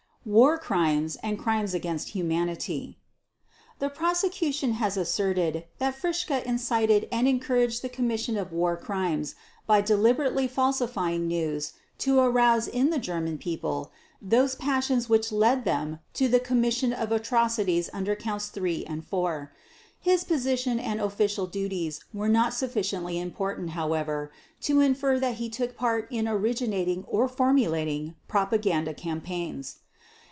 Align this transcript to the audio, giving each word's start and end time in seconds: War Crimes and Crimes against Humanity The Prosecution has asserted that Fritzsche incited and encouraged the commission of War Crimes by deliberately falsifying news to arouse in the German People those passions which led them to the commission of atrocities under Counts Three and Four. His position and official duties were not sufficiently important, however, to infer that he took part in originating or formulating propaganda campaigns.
War 0.23 0.59
Crimes 0.59 1.15
and 1.23 1.39
Crimes 1.39 1.73
against 1.73 2.09
Humanity 2.09 2.99
The 3.79 3.89
Prosecution 3.89 4.73
has 4.73 4.95
asserted 4.95 5.65
that 5.79 5.95
Fritzsche 5.99 6.43
incited 6.45 7.07
and 7.11 7.27
encouraged 7.27 7.81
the 7.81 7.89
commission 7.89 8.37
of 8.37 8.51
War 8.53 8.77
Crimes 8.77 9.33
by 9.65 9.81
deliberately 9.81 10.47
falsifying 10.47 11.27
news 11.27 11.73
to 11.97 12.19
arouse 12.19 12.67
in 12.67 12.91
the 12.91 12.99
German 12.99 13.39
People 13.39 13.91
those 14.21 14.53
passions 14.53 15.09
which 15.09 15.31
led 15.31 15.65
them 15.65 15.97
to 16.13 16.27
the 16.27 16.39
commission 16.39 16.93
of 16.93 17.11
atrocities 17.11 17.89
under 17.91 18.15
Counts 18.15 18.49
Three 18.49 18.85
and 18.85 19.03
Four. 19.03 19.51
His 19.99 20.23
position 20.23 20.79
and 20.79 21.01
official 21.01 21.47
duties 21.47 21.99
were 22.13 22.29
not 22.29 22.53
sufficiently 22.53 23.19
important, 23.19 23.71
however, 23.71 24.31
to 24.61 24.81
infer 24.81 25.17
that 25.19 25.37
he 25.37 25.49
took 25.49 25.75
part 25.75 26.07
in 26.11 26.27
originating 26.27 27.05
or 27.07 27.27
formulating 27.27 28.13
propaganda 28.27 28.93
campaigns. 28.93 29.77